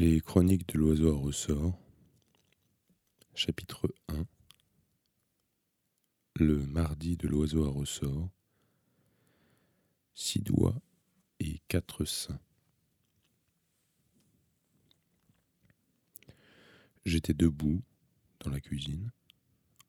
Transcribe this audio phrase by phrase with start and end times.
[0.00, 1.78] Les chroniques de l'oiseau à ressort,
[3.34, 4.24] chapitre 1
[6.36, 8.30] Le mardi de l'oiseau à ressort,
[10.14, 10.80] six doigts
[11.38, 12.40] et quatre seins.
[17.04, 17.82] J'étais debout
[18.42, 19.12] dans la cuisine,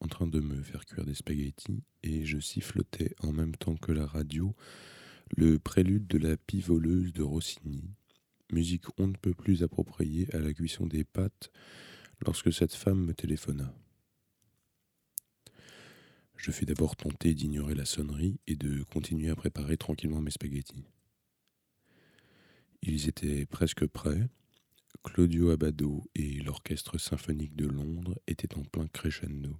[0.01, 3.93] en train de me faire cuire des spaghettis, et je sifflotais en même temps que
[3.93, 4.53] la radio
[5.37, 7.95] le prélude de la pivoleuse de Rossini
[8.51, 11.51] musique on ne peut plus appropriée à la cuisson des pâtes
[12.25, 13.73] lorsque cette femme me téléphona.
[16.35, 20.85] Je fus d'abord tenté d'ignorer la sonnerie et de continuer à préparer tranquillement mes spaghettis.
[22.81, 24.27] Ils étaient presque prêts.
[25.03, 29.55] Claudio Abbado et l'Orchestre symphonique de Londres étaient en plein crescendo.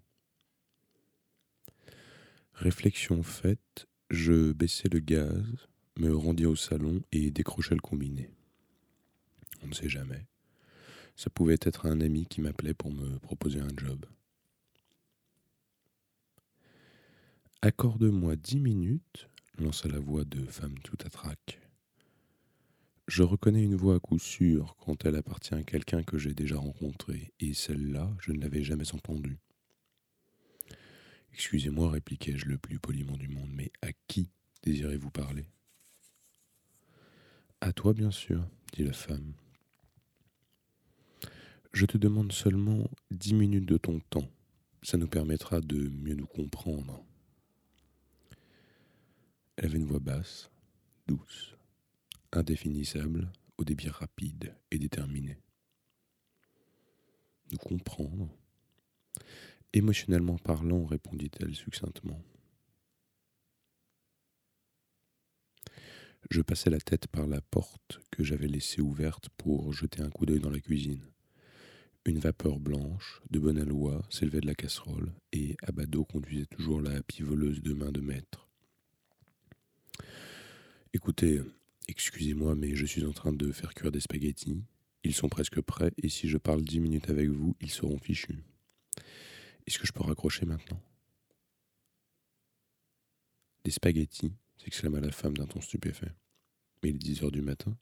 [2.54, 5.68] Réflexion faite, je baissai le gaz,
[5.98, 8.30] me rendis au salon et décrochai le combiné
[9.64, 10.26] on ne sait jamais.
[11.16, 14.06] Ça pouvait être un ami qui m'appelait pour me proposer un job.
[17.62, 21.60] Accorde-moi dix minutes, lança la voix de femme tout à trac.
[23.08, 26.58] Je reconnais une voix à coup sûr quand elle appartient à quelqu'un que j'ai déjà
[26.58, 29.38] rencontré, et celle-là, je ne l'avais jamais entendue.
[31.34, 34.32] Excusez-moi, répliquai-je le plus poliment du monde, mais à qui
[34.64, 35.46] désirez-vous parler?
[37.60, 39.34] À toi, bien sûr, dit la femme,
[41.74, 44.30] je te demande seulement dix minutes de ton temps.
[44.84, 47.04] Ça nous permettra de mieux nous comprendre.
[49.56, 50.50] Elle avait une voix basse,
[51.08, 51.56] douce,
[52.32, 55.38] indéfinissable, au débit rapide et déterminé.
[57.52, 58.30] Nous comprendre?
[59.74, 62.22] Émotionnellement parlant, répondit-elle succinctement.
[66.30, 70.26] Je passai la tête par la porte que j'avais laissée ouverte pour jeter un coup
[70.26, 71.06] d'œil dans la cuisine.
[72.06, 77.04] Une vapeur blanche, de bonne aloi, s'élevait de la casserole, et Abado conduisait toujours la
[77.04, 78.50] pivoleuse de main de maître.
[80.94, 81.42] Écoutez,
[81.88, 84.64] excusez-moi, mais je suis en train de faire cuire des spaghettis.
[85.04, 88.44] Ils sont presque prêts, et si je parle dix minutes avec vous, ils seront fichus.
[89.68, 90.82] Est-ce que je peux raccrocher maintenant?
[93.64, 94.34] Des spaghettis?
[94.58, 96.12] s'exclama la femme d'un ton stupéfait.
[96.82, 97.78] Mais il est dix heures du matin.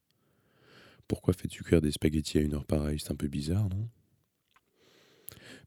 [1.08, 3.00] Pourquoi fais-tu cuire des spaghettis à une heure pareille?
[3.00, 3.90] C'est un peu bizarre, non?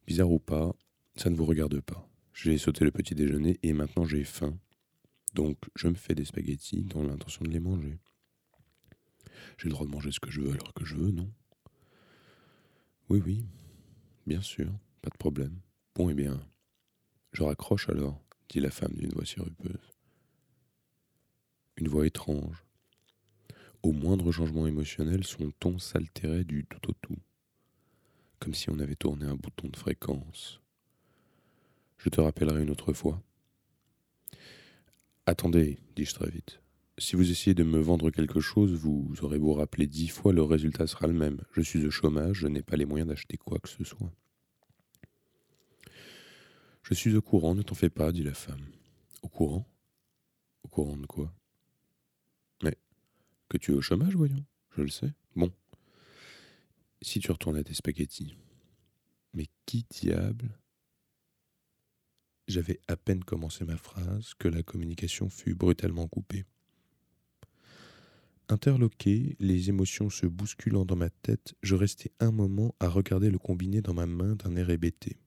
[0.05, 0.75] Bizarre ou pas,
[1.15, 2.07] ça ne vous regarde pas.
[2.33, 4.57] J'ai sauté le petit déjeuner et maintenant j'ai faim.
[5.33, 7.99] Donc je me fais des spaghettis dans l'intention de les manger.
[9.57, 11.31] J'ai le droit de manger ce que je veux alors que je veux, non?
[13.09, 13.45] Oui, oui,
[14.25, 14.71] bien sûr,
[15.01, 15.59] pas de problème.
[15.95, 16.41] Bon, eh bien,
[17.31, 19.91] je raccroche alors, dit la femme d'une voix sirupeuse.
[21.77, 22.63] Une voix étrange.
[23.83, 27.17] Au moindre changement émotionnel, son ton s'altérait du tout au tout
[28.43, 30.59] comme si on avait tourné un bouton de fréquence.
[31.97, 33.23] Je te rappellerai une autre fois.
[35.25, 36.59] Attendez, dis-je très vite.
[36.97, 40.43] Si vous essayez de me vendre quelque chose, vous aurez beau rappeler dix fois, le
[40.43, 41.41] résultat sera le même.
[41.53, 44.11] Je suis au chômage, je n'ai pas les moyens d'acheter quoi que ce soit.
[46.81, 48.65] Je suis au courant, ne t'en fais pas, dit la femme.
[49.21, 49.65] Au courant?
[50.63, 51.33] Au courant de quoi?
[52.61, 52.77] Mais
[53.47, 54.43] que tu es au chômage, voyons,
[54.75, 55.13] je le sais.
[55.33, 55.49] Bon,
[57.03, 58.35] si tu retournes à tes spaghettis.
[59.33, 60.57] Mais qui diable?
[62.47, 66.45] J'avais à peine commencé ma phrase que la communication fut brutalement coupée.
[68.49, 73.39] Interloqué, les émotions se bousculant dans ma tête, je restai un moment à regarder le
[73.39, 75.17] combiné dans ma main d'un air hébété.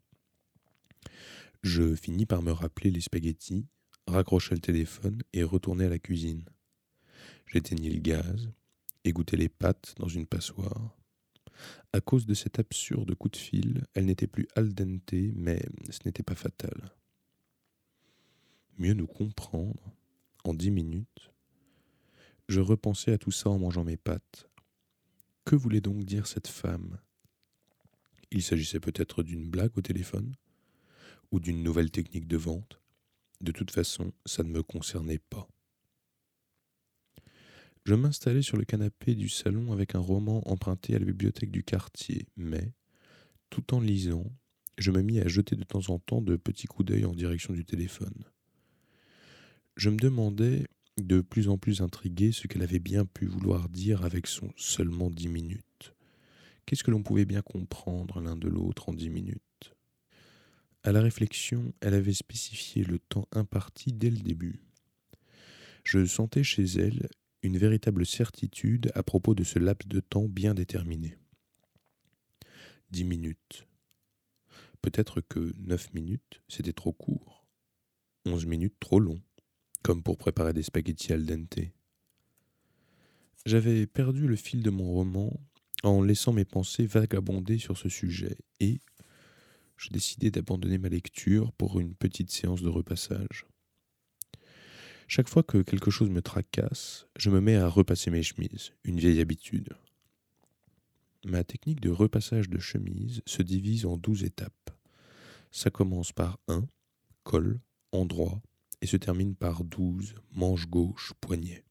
[1.62, 3.66] Je finis par me rappeler les spaghettis,
[4.06, 6.44] raccrochai le téléphone et retournai à la cuisine.
[7.46, 8.50] J'éteignis le gaz,
[9.04, 10.95] égouttai les pâtes dans une passoire,
[11.92, 15.60] à cause de cet absurde coup de fil, elle n'était plus al dente, mais
[15.90, 16.92] ce n'était pas fatal.
[18.78, 19.94] Mieux nous comprendre,
[20.44, 21.32] en dix minutes,
[22.48, 24.48] je repensais à tout ça en mangeant mes pâtes.
[25.44, 26.98] Que voulait donc dire cette femme?
[28.30, 30.34] Il s'agissait peut-être d'une blague au téléphone?
[31.32, 32.80] Ou d'une nouvelle technique de vente?
[33.40, 35.48] De toute façon, ça ne me concernait pas.
[37.86, 41.62] Je m'installai sur le canapé du salon avec un roman emprunté à la bibliothèque du
[41.62, 42.72] quartier, mais,
[43.48, 44.26] tout en lisant,
[44.76, 47.54] je me mis à jeter de temps en temps de petits coups d'œil en direction
[47.54, 48.24] du téléphone.
[49.76, 50.66] Je me demandais,
[51.00, 55.08] de plus en plus intrigué, ce qu'elle avait bien pu vouloir dire avec son seulement
[55.08, 55.94] dix minutes.
[56.64, 59.74] Qu'est-ce que l'on pouvait bien comprendre l'un de l'autre en dix minutes?
[60.82, 64.58] À la réflexion, elle avait spécifié le temps imparti dès le début.
[65.84, 67.08] Je sentais chez elle
[67.46, 71.16] une véritable certitude à propos de ce laps de temps bien déterminé.
[72.90, 73.66] dix minutes.
[74.82, 77.46] Peut-être que neuf minutes, c'était trop court.
[78.24, 79.20] Onze minutes trop long,
[79.82, 81.60] comme pour préparer des spaghettis al dente.
[83.44, 85.32] J'avais perdu le fil de mon roman
[85.84, 88.80] en laissant mes pensées vagabonder sur ce sujet et
[89.76, 93.46] je décidai d'abandonner ma lecture pour une petite séance de repassage.
[95.08, 98.98] Chaque fois que quelque chose me tracasse, je me mets à repasser mes chemises, une
[98.98, 99.76] vieille habitude.
[101.24, 104.70] Ma technique de repassage de chemise se divise en douze étapes.
[105.52, 106.66] Ça commence par 1,
[107.22, 107.60] col,
[107.92, 108.42] endroit,
[108.80, 111.64] et se termine par 12, manche gauche, poignet.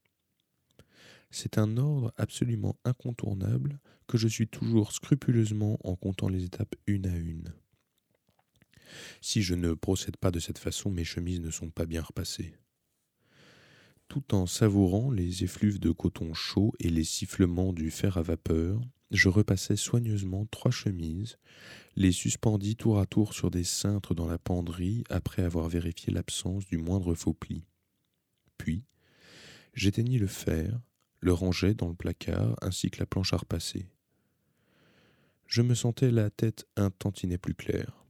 [1.29, 7.05] C'est un ordre absolument incontournable que je suis toujours scrupuleusement en comptant les étapes une
[7.07, 7.53] à une.
[9.19, 12.55] Si je ne procède pas de cette façon, mes chemises ne sont pas bien repassées
[14.07, 18.81] tout en savourant les effluves de coton chaud et les sifflements du fer à vapeur,
[19.11, 21.37] je repassai soigneusement trois chemises,
[21.95, 26.65] les suspendis tour à tour sur des cintres dans la penderie après avoir vérifié l'absence
[26.65, 27.65] du moindre faux pli.
[28.57, 28.83] Puis,
[29.73, 30.79] j'éteignis le fer,
[31.19, 33.87] le rangeai dans le placard ainsi que la planche à repasser.
[35.47, 38.04] Je me sentais la tête un tantinet plus claire.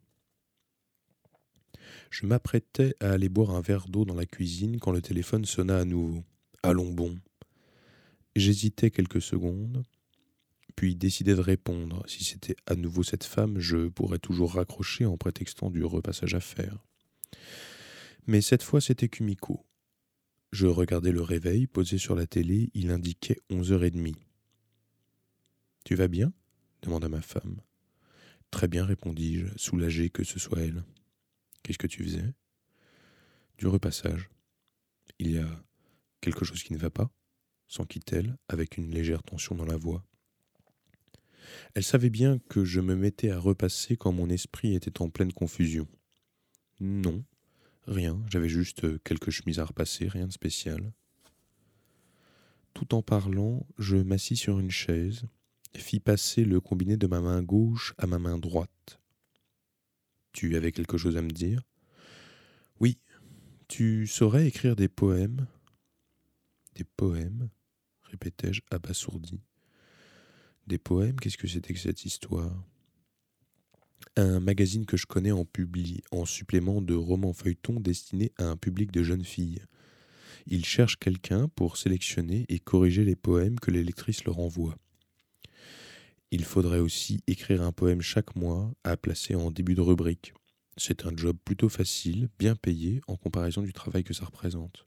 [2.09, 5.77] Je m'apprêtais à aller boire un verre d'eau dans la cuisine quand le téléphone sonna
[5.80, 6.24] à nouveau.
[6.63, 7.19] Allons bon.
[8.36, 9.83] J'hésitai quelques secondes,
[10.75, 12.03] puis décidai de répondre.
[12.07, 16.42] Si c'était à nouveau cette femme, je pourrais toujours raccrocher en prétextant du repassage à
[16.42, 16.77] faire.
[18.27, 19.65] Mais cette fois, c'était Kumiko.
[20.51, 24.15] Je regardais le réveil posé sur la télé, il indiquait onze heures et demie.
[25.83, 26.33] Tu vas bien?
[26.81, 27.62] demanda ma femme.
[28.51, 30.83] Très bien, répondis-je, soulagé que ce soit elle.
[31.66, 32.32] Qu'est-ce que tu faisais?
[33.58, 34.30] Du repassage.
[35.18, 35.66] Il y a
[36.22, 37.10] quelque chose qui ne va pas?
[37.68, 40.06] S'enquit-elle avec une légère tension dans la voix.
[41.74, 45.34] Elle savait bien que je me mettais à repasser quand mon esprit était en pleine
[45.34, 45.88] confusion.
[46.80, 47.26] Non,
[47.88, 50.94] rien, j'avais juste quelques chemises à repasser, rien de spécial.
[52.76, 55.24] Tout en parlant, je m'assis sur une chaise,
[55.74, 59.00] fis passer le combiné de ma main gauche à ma main droite.
[60.36, 61.62] Tu avais quelque chose à me dire?
[62.82, 62.98] Oui,
[63.70, 65.48] tu saurais écrire des poèmes?
[66.76, 67.48] Des poèmes?
[68.04, 69.40] répétai-je abasourdi.
[70.68, 72.52] Des poèmes, qu'est-ce que c'était que cette histoire?
[74.18, 78.58] Un magazine que je connais en publie en supplément de romans feuilletons destinés à un
[78.58, 79.64] public de jeunes filles.
[80.48, 84.76] Ils cherchent quelqu'un pour sélectionner et corriger les poèmes que les lectrices leur envoient.
[86.36, 90.34] Il faudrait aussi écrire un poème chaque mois à placer en début de rubrique.
[90.76, 94.86] C'est un job plutôt facile, bien payé en comparaison du travail que ça représente.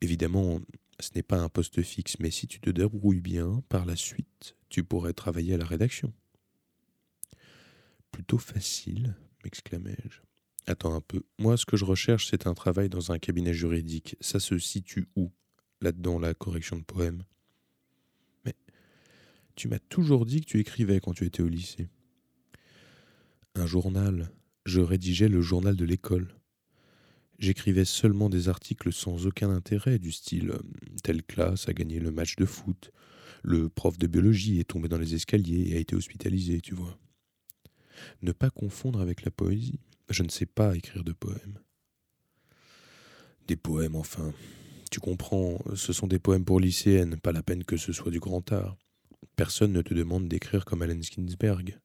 [0.00, 0.60] Évidemment,
[1.00, 4.54] ce n'est pas un poste fixe, mais si tu te débrouilles bien, par la suite,
[4.68, 6.14] tu pourrais travailler à la rédaction.
[8.12, 10.20] Plutôt facile, m'exclamai-je.
[10.68, 11.24] Attends un peu.
[11.40, 14.14] Moi, ce que je recherche, c'est un travail dans un cabinet juridique.
[14.20, 15.32] Ça se situe où?
[15.80, 17.24] Là-dedans, la correction de poèmes.
[19.56, 21.88] Tu m'as toujours dit que tu écrivais quand tu étais au lycée.
[23.54, 24.30] Un journal.
[24.66, 26.28] Je rédigeais le journal de l'école.
[27.38, 30.58] J'écrivais seulement des articles sans aucun intérêt, du style euh,
[31.02, 32.92] Telle classe a gagné le match de foot,
[33.42, 36.98] le prof de biologie est tombé dans les escaliers et a été hospitalisé, tu vois.
[38.22, 39.80] Ne pas confondre avec la poésie.
[40.10, 41.58] Je ne sais pas écrire de poèmes.
[43.48, 44.32] Des poèmes, enfin.
[44.90, 48.20] Tu comprends, ce sont des poèmes pour lycéennes, pas la peine que ce soit du
[48.20, 48.76] grand art.
[49.36, 51.78] Personne ne te demande d'écrire comme Allen Ginsberg.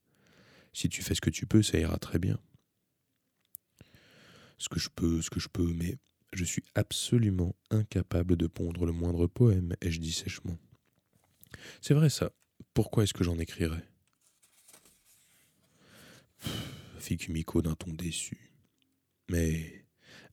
[0.74, 2.40] Si tu fais ce que tu peux, ça ira très bien.
[4.58, 5.98] Ce que je peux, ce que je peux, mais
[6.32, 10.58] je suis absolument incapable de pondre le moindre poème, ai-je dit sèchement.
[11.82, 12.32] C'est vrai ça.
[12.74, 13.86] Pourquoi est-ce que j'en écrirais?
[17.00, 18.52] Fit Kumiko d'un ton déçu.
[19.30, 19.86] Mais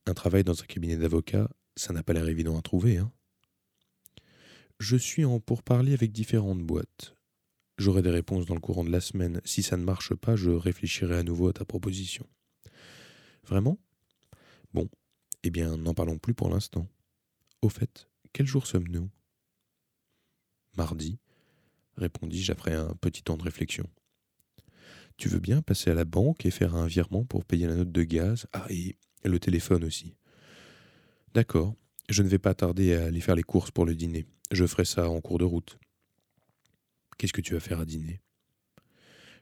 [0.07, 3.13] un travail dans un cabinet d'avocat, ça n'a pas l'air évident à trouver, hein
[4.79, 7.15] je suis en pourparlers avec différentes boîtes.
[7.79, 9.41] J'aurai des réponses dans le courant de la semaine.
[9.45, 12.27] Si ça ne marche pas, je réfléchirai à nouveau à ta proposition.
[13.45, 13.79] Vraiment?
[14.75, 14.89] Bon,
[15.43, 16.89] eh bien, n'en parlons plus pour l'instant.
[17.63, 19.09] Au fait, quel jour sommes-nous?
[20.77, 21.19] Mardi,
[21.97, 23.89] répondis-je après un petit temps de réflexion.
[25.17, 27.91] Tu veux bien passer à la banque et faire un virement pour payer la note
[27.91, 28.47] de gaz?
[28.53, 30.15] Ah, et le téléphone aussi.
[31.35, 31.75] D'accord,
[32.09, 34.27] je ne vais pas tarder à aller faire les courses pour le dîner.
[34.51, 35.79] Je ferai ça en cours de route.
[37.19, 38.21] Qu'est-ce que tu vas faire à dîner?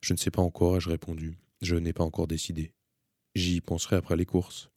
[0.01, 1.39] Je ne sais pas encore, ai-je répondu.
[1.63, 2.73] Je n'ai pas encore décidé.
[3.35, 4.71] J'y penserai après les courses.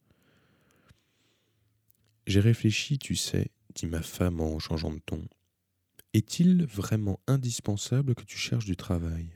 [2.26, 5.26] J'ai réfléchi, tu sais, dit ma femme en changeant de ton.
[6.12, 9.30] Est-il vraiment indispensable que tu cherches du travail?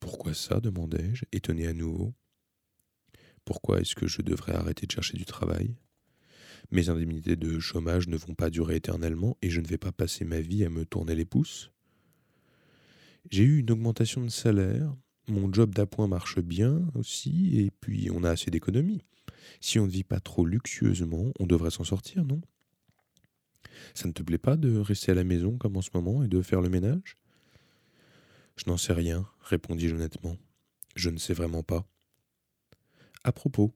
[0.00, 0.60] Pourquoi ça?
[0.60, 2.14] demandai-je, étonné à nouveau.
[3.44, 5.74] Pourquoi est-ce que je devrais arrêter de chercher du travail?
[6.70, 10.24] Mes indemnités de chômage ne vont pas durer éternellement et je ne vais pas passer
[10.24, 11.72] ma vie à me tourner les pouces.
[13.30, 14.94] J'ai eu une augmentation de salaire,
[15.28, 19.04] mon job d'appoint marche bien aussi, et puis on a assez d'économies.
[19.60, 22.40] Si on ne vit pas trop luxueusement, on devrait s'en sortir, non?
[23.94, 26.28] Ça ne te plaît pas de rester à la maison comme en ce moment et
[26.28, 27.16] de faire le ménage?
[28.56, 30.36] Je n'en sais rien, répondis-je honnêtement.
[30.96, 31.86] Je ne sais vraiment pas.
[33.22, 33.72] À propos,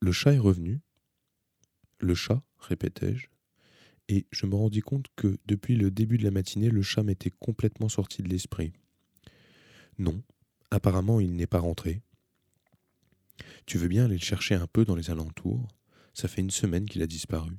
[0.00, 0.80] le chat est revenu.
[2.04, 3.28] Le chat, répétai-je,
[4.10, 7.30] et je me rendis compte que depuis le début de la matinée, le chat m'était
[7.30, 8.74] complètement sorti de l'esprit.
[9.96, 10.22] Non,
[10.70, 12.02] apparemment il n'est pas rentré.
[13.64, 15.66] Tu veux bien aller le chercher un peu dans les alentours?
[16.12, 17.56] Ça fait une semaine qu'il a disparu.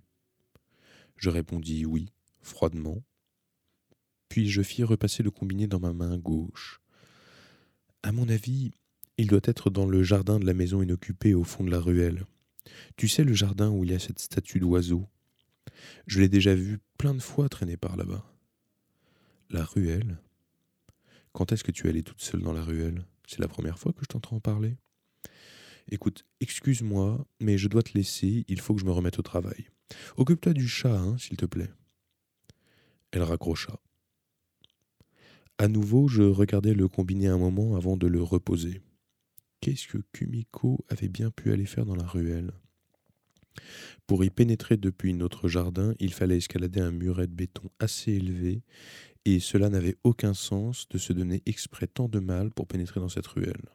[1.17, 2.11] Je répondis oui,
[2.43, 3.01] froidement.
[4.29, 6.81] Puis je fis repasser le combiné dans ma main gauche.
[8.03, 8.73] À mon avis,
[9.17, 12.27] il doit être dans le jardin de la maison inoccupée au fond de la ruelle.
[12.97, 15.07] Tu sais le jardin où il y a cette statue d'oiseau?
[16.07, 18.25] Je l'ai déjà vu plein de fois traîner par là-bas.
[19.49, 20.17] La ruelle?
[21.33, 23.05] Quand est-ce que tu es allée toute seule dans la ruelle?
[23.27, 24.77] C'est la première fois que je t'entends en parler
[25.91, 29.67] Écoute, excuse-moi, mais je dois te laisser, il faut que je me remette au travail.
[30.17, 31.69] Occupe-toi du chat, hein, s'il te plaît.
[33.11, 33.79] Elle raccrocha.
[35.57, 38.81] À nouveau, je regardais le combiné un moment avant de le reposer.
[39.65, 42.51] Qu'est-ce que Kumiko avait bien pu aller faire dans la ruelle
[44.05, 48.61] Pour y pénétrer depuis notre jardin, il fallait escalader un muret de béton assez élevé,
[49.25, 53.09] et cela n'avait aucun sens de se donner exprès tant de mal pour pénétrer dans
[53.09, 53.65] cette ruelle.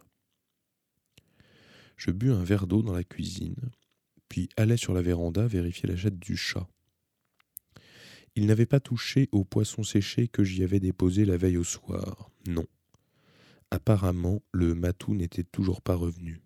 [1.96, 3.56] Je bus un verre d'eau dans la cuisine,
[4.28, 6.68] puis allai sur la véranda vérifier la jette du chat.
[8.36, 12.30] Il n'avait pas touché au poisson séché que j'y avais déposé la veille au soir.
[12.46, 12.68] Non.
[13.70, 16.40] Apparemment, le matou n'était toujours pas revenu.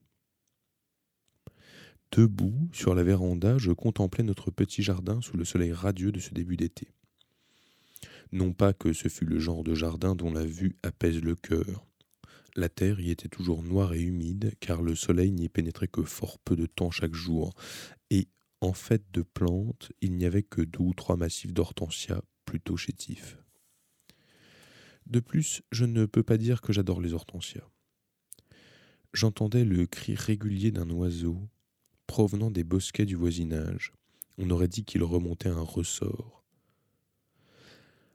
[2.13, 6.33] Debout, sur la véranda, je contemplais notre petit jardin sous le soleil radieux de ce
[6.33, 6.89] début d'été.
[8.31, 11.87] Non pas que ce fût le genre de jardin dont la vue apaise le cœur,
[12.57, 16.39] la terre y était toujours noire et humide, car le soleil n'y pénétrait que fort
[16.39, 17.53] peu de temps chaque jour,
[18.11, 18.29] et
[18.61, 23.39] en fait de plantes, il n'y avait que deux ou trois massifs d'hortensia plutôt chétifs.
[25.07, 27.69] De plus, je ne peux pas dire que j'adore les hortensias.
[29.13, 31.49] J'entendais le cri régulier d'un oiseau
[32.07, 33.93] provenant des bosquets du voisinage.
[34.39, 36.45] On aurait dit qu'il remontait un ressort.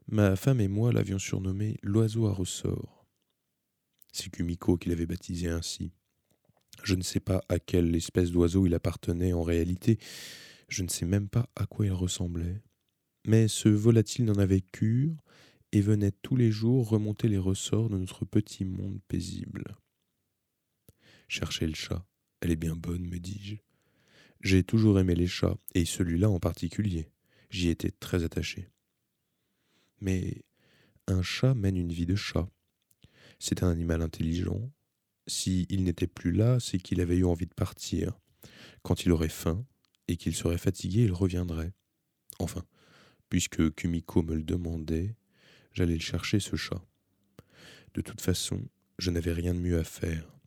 [0.07, 3.05] Ma femme et moi l'avions surnommé l'oiseau à ressort.
[4.11, 5.91] C'est Kumiko qui l'avait baptisé ainsi.
[6.83, 9.99] Je ne sais pas à quelle espèce d'oiseau il appartenait en réalité,
[10.67, 12.61] je ne sais même pas à quoi il ressemblait.
[13.27, 15.15] Mais ce volatile n'en avait cure
[15.71, 19.77] et venait tous les jours remonter les ressorts de notre petit monde paisible.
[21.27, 22.05] Cherchez le chat,
[22.41, 23.57] elle est bien bonne, me dis-je.
[24.41, 27.11] J'ai toujours aimé les chats, et celui-là en particulier.
[27.49, 28.69] J'y étais très attaché.
[30.01, 30.43] Mais
[31.07, 32.49] un chat mène une vie de chat.
[33.37, 34.71] C'est un animal intelligent.
[35.27, 38.19] S'il n'était plus là, c'est qu'il avait eu envie de partir.
[38.81, 39.65] Quand il aurait faim
[40.07, 41.73] et qu'il serait fatigué, il reviendrait.
[42.39, 42.65] Enfin,
[43.29, 45.15] puisque Kumiko me le demandait,
[45.73, 46.81] j'allais le chercher ce chat.
[47.93, 48.61] De toute façon,
[48.97, 50.39] je n'avais rien de mieux à faire.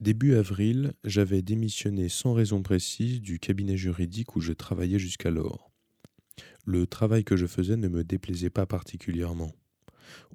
[0.00, 5.70] Début avril, j'avais démissionné sans raison précise du cabinet juridique où je travaillais jusqu'alors.
[6.64, 9.52] Le travail que je faisais ne me déplaisait pas particulièrement.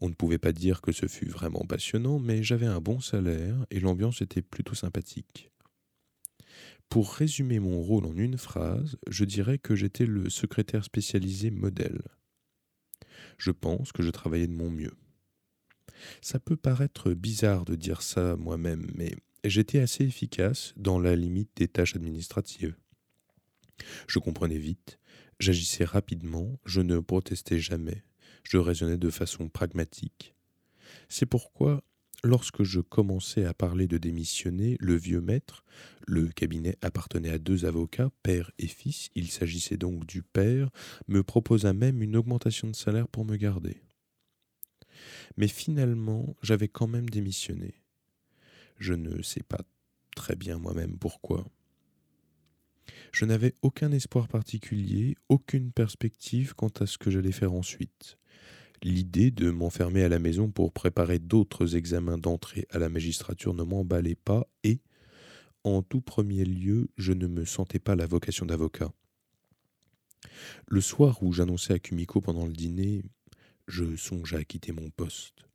[0.01, 3.65] On ne pouvait pas dire que ce fût vraiment passionnant, mais j'avais un bon salaire
[3.69, 5.51] et l'ambiance était plutôt sympathique.
[6.89, 12.01] Pour résumer mon rôle en une phrase, je dirais que j'étais le secrétaire spécialisé modèle.
[13.37, 14.95] Je pense que je travaillais de mon mieux.
[16.21, 21.51] Ça peut paraître bizarre de dire ça moi-même, mais j'étais assez efficace dans la limite
[21.55, 22.75] des tâches administratives.
[24.07, 24.99] Je comprenais vite,
[25.39, 28.03] j'agissais rapidement, je ne protestais jamais,
[28.43, 30.35] je raisonnais de façon pragmatique.
[31.07, 31.83] C'est pourquoi,
[32.23, 35.63] lorsque je commençais à parler de démissionner, le vieux maître,
[36.07, 40.69] le cabinet appartenait à deux avocats, père et fils, il s'agissait donc du père,
[41.07, 43.77] me proposa même une augmentation de salaire pour me garder.
[45.37, 47.75] Mais finalement, j'avais quand même démissionné.
[48.77, 49.61] Je ne sais pas
[50.15, 51.45] très bien moi-même pourquoi.
[53.11, 58.17] Je n'avais aucun espoir particulier, aucune perspective quant à ce que j'allais faire ensuite.
[58.81, 63.63] L'idée de m'enfermer à la maison pour préparer d'autres examens d'entrée à la magistrature ne
[63.63, 64.79] m'emballait pas et,
[65.65, 68.93] en tout premier lieu, je ne me sentais pas la vocation d'avocat.
[70.67, 73.03] Le soir où j'annonçais à Kumiko pendant le dîner,
[73.67, 75.45] je songeais à quitter mon poste.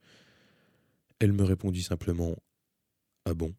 [1.18, 2.36] Elle me répondit simplement
[3.24, 3.54] Ah bon?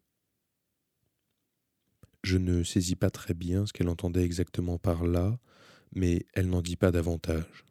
[2.23, 5.39] Je ne saisis pas très bien ce qu'elle entendait exactement par là,
[5.95, 7.65] mais elle n'en dit pas davantage.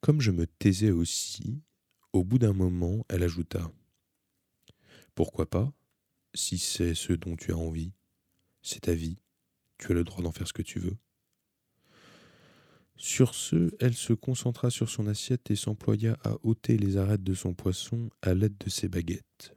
[0.00, 1.60] Comme je me taisais aussi,
[2.12, 3.70] au bout d'un moment, elle ajouta
[5.14, 5.72] Pourquoi pas,
[6.34, 7.92] si c'est ce dont tu as envie
[8.62, 9.18] C'est ta vie,
[9.76, 10.96] tu as le droit d'en faire ce que tu veux.
[12.96, 17.34] Sur ce, elle se concentra sur son assiette et s'employa à ôter les arêtes de
[17.34, 19.56] son poisson à l'aide de ses baguettes.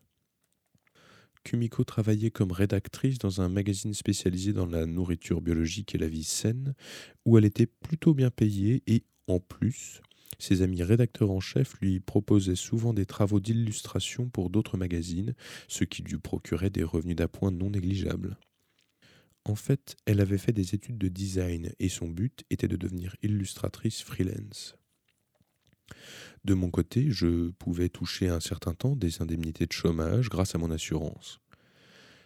[1.44, 6.24] Kumiko travaillait comme rédactrice dans un magazine spécialisé dans la nourriture biologique et la vie
[6.24, 6.76] saine,
[7.26, 10.02] où elle était plutôt bien payée et, en plus,
[10.42, 15.36] ses amis rédacteurs en chef lui proposaient souvent des travaux d'illustration pour d'autres magazines,
[15.68, 18.38] ce qui lui procurait des revenus d'appoint non négligeables.
[19.46, 23.16] En fait, elle avait fait des études de design et son but était de devenir
[23.24, 24.76] illustratrice freelance.
[26.44, 30.58] De mon côté, je pouvais toucher un certain temps des indemnités de chômage grâce à
[30.58, 31.40] mon assurance.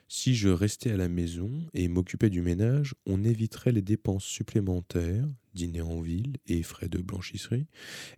[0.07, 5.27] Si je restais à la maison et m'occupais du ménage, on éviterait les dépenses supplémentaires,
[5.55, 7.67] dîner en ville et frais de blanchisserie,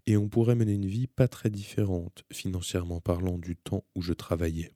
[0.05, 4.13] et on pourrait mener une vie pas très différente, financièrement parlant, du temps où je
[4.13, 4.73] travaillais.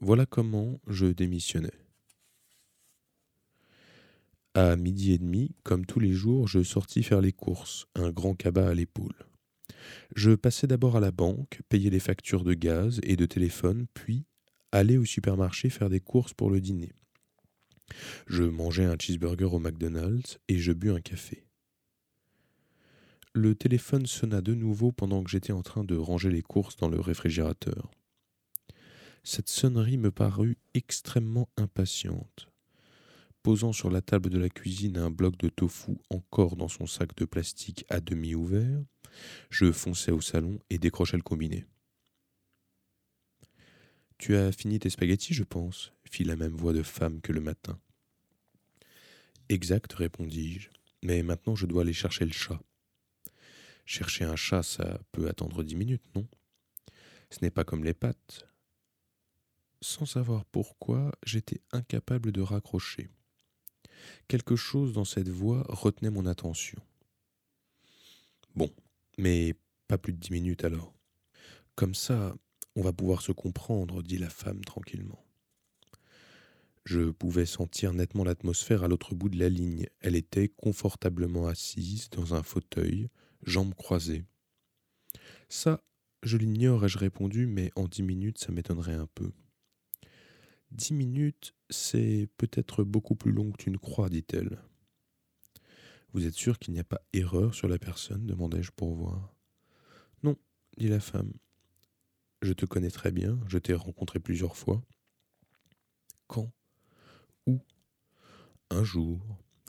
[0.00, 1.70] Voilà comment je démissionnais.
[4.54, 8.34] À midi et demi, comme tous les jours, je sortis faire les courses, un grand
[8.34, 9.14] cabas à l'épaule.
[10.16, 14.24] Je passais d'abord à la banque, payer les factures de gaz et de téléphone, puis
[14.72, 16.92] aller au supermarché faire des courses pour le dîner.
[18.26, 21.44] Je mangeais un cheeseburger au McDonald's et je bus un café.
[23.34, 26.88] Le téléphone sonna de nouveau pendant que j'étais en train de ranger les courses dans
[26.88, 27.90] le réfrigérateur.
[29.22, 32.48] Cette sonnerie me parut extrêmement impatiente.
[33.42, 37.14] Posant sur la table de la cuisine un bloc de tofu encore dans son sac
[37.16, 38.82] de plastique à demi ouvert,
[39.50, 41.64] je fonçai au salon et décrochai le combiné.
[44.18, 47.40] Tu as fini tes spaghettis, je pense, fit la même voix de femme que le
[47.40, 47.80] matin.
[49.48, 50.70] Exact, répondis-je,
[51.02, 52.60] mais maintenant je dois aller chercher le chat.
[53.86, 56.26] Chercher un chat, ça peut attendre dix minutes, non?
[57.30, 58.48] Ce n'est pas comme les pâtes.
[59.80, 63.08] Sans savoir pourquoi, j'étais incapable de raccrocher.
[64.26, 66.80] Quelque chose dans cette voix retenait mon attention.
[68.56, 68.70] Bon,
[69.16, 69.54] mais
[69.86, 70.92] pas plus de dix minutes alors.
[71.76, 72.34] Comme ça,
[72.78, 75.24] on va pouvoir se comprendre, dit la femme tranquillement.
[76.84, 79.86] Je pouvais sentir nettement l'atmosphère à l'autre bout de la ligne.
[79.98, 83.10] Elle était confortablement assise dans un fauteuil,
[83.42, 84.24] jambes croisées.
[85.48, 85.82] Ça,
[86.22, 89.32] je l'ignore, ai-je répondu, mais en dix minutes, ça m'étonnerait un peu.
[90.70, 94.62] Dix minutes, c'est peut-être beaucoup plus long que tu ne crois, dit-elle.
[96.12, 98.24] Vous êtes sûr qu'il n'y a pas erreur sur la personne?
[98.24, 99.34] demandai-je pour voir.
[100.22, 100.36] Non,
[100.76, 101.32] dit la femme.
[102.40, 104.82] Je te connais très bien, je t'ai rencontré plusieurs fois.
[106.28, 106.52] Quand
[107.46, 107.60] Où
[108.70, 109.20] Un jour,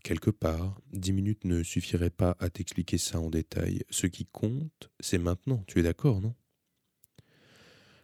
[0.03, 0.79] quelque part.
[0.91, 3.84] Dix minutes ne suffiraient pas à t'expliquer ça en détail.
[3.89, 5.63] Ce qui compte, c'est maintenant.
[5.67, 6.36] Tu es d'accord, non?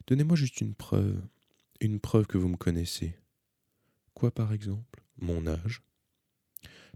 [0.07, 1.21] Donnez-moi juste une preuve.
[1.81, 3.15] Une preuve que vous me connaissez.
[4.13, 5.03] Quoi par exemple?
[5.17, 5.83] Mon âge?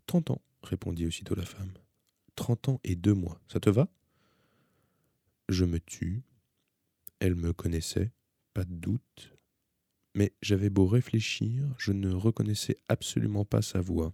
[0.06, 1.74] Trente ans, répondit aussitôt la femme.
[2.36, 3.90] Trente ans et deux mois, ça te va?
[5.50, 6.24] Je me tue.
[7.20, 8.12] Elle me connaissait,
[8.54, 9.36] pas de doute.
[10.16, 14.14] Mais j'avais beau réfléchir, je ne reconnaissais absolument pas sa voix.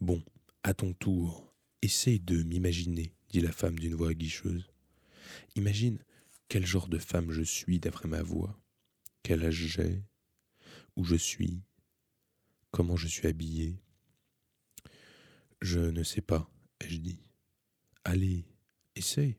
[0.00, 0.22] Bon,
[0.62, 4.70] à ton tour, essaye de m'imaginer, dit la femme d'une voix aguicheuse.
[5.56, 5.98] Imagine
[6.48, 8.60] quel genre de femme je suis d'après ma voix
[9.22, 10.02] quel âge j'ai,
[10.96, 11.62] où je suis,
[12.70, 13.78] comment je suis habillé?
[15.60, 17.20] Je ne sais pas, ai-je dit.
[18.04, 18.46] Allez,
[18.96, 19.36] essaye.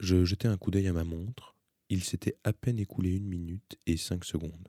[0.00, 1.54] Je jetai un coup d'œil à ma montre.
[1.90, 4.68] Il s'était à peine écoulé une minute et cinq secondes.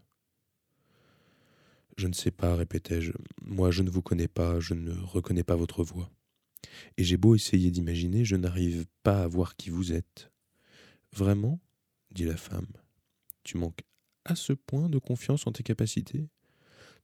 [1.97, 3.13] Je ne sais pas, répétai-je.
[3.41, 6.11] Moi, je ne vous connais pas, je ne reconnais pas votre voix.
[6.97, 10.31] Et j'ai beau essayer d'imaginer, je n'arrive pas à voir qui vous êtes.
[11.13, 11.59] Vraiment?
[12.11, 12.67] dit la femme.
[13.43, 13.83] Tu manques
[14.25, 16.27] à ce point de confiance en tes capacités?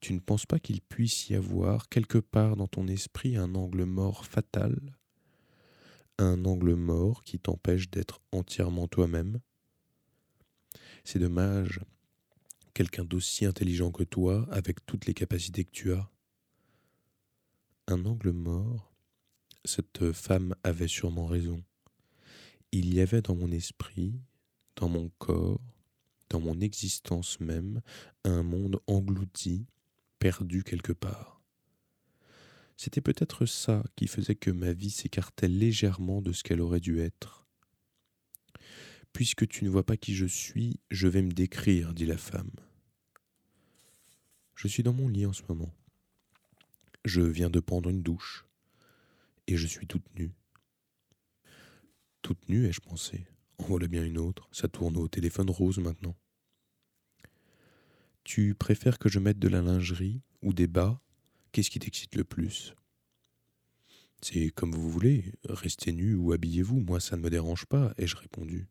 [0.01, 3.85] Tu ne penses pas qu'il puisse y avoir quelque part dans ton esprit un angle
[3.85, 4.97] mort fatal?
[6.19, 9.39] Un angle mort qui t'empêche d'être entièrement toi-même
[11.03, 11.79] C'est dommage,
[12.73, 16.09] quelqu'un d'aussi intelligent que toi, avec toutes les capacités que tu as.
[17.87, 18.91] Un angle mort
[19.63, 21.63] Cette femme avait sûrement raison.
[22.71, 24.19] Il y avait dans mon esprit,
[24.75, 25.61] dans mon corps,
[26.29, 27.81] dans mon existence même,
[28.23, 29.67] un monde englouti,
[30.19, 31.36] perdu quelque part.
[32.77, 36.99] C'était peut-être ça qui faisait que ma vie s'écartait légèrement de ce qu'elle aurait dû
[36.99, 37.47] être.
[39.13, 42.51] Puisque tu ne vois pas qui je suis, je vais me décrire, dit la femme.
[44.53, 45.73] Je suis dans mon lit en ce moment.
[47.03, 48.45] Je viens de prendre une douche.
[49.47, 50.33] Et je suis toute nue.
[52.21, 53.25] Toute nue, ai-je pensé.
[53.57, 54.49] En voilà bien une autre.
[54.51, 56.15] Ça tourne au téléphone rose maintenant.
[58.23, 61.01] Tu préfères que je mette de la lingerie ou des bas
[61.51, 62.75] Qu'est-ce qui t'excite le plus?
[64.21, 68.15] C'est comme vous voulez, restez nu ou habillez-vous, moi ça ne me dérange pas, ai-je
[68.15, 68.67] répondu.